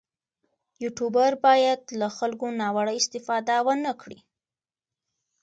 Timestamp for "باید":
1.45-1.79